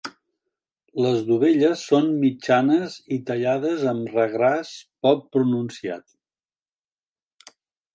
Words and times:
Les 1.05 1.19
dovelles 1.27 1.83
són 1.91 2.09
mitjanes 2.23 2.97
i 3.19 3.21
tallades 3.29 3.87
amb 3.95 4.13
regràs 4.19 4.75
poc 5.09 5.25
pronunciat. 5.37 7.51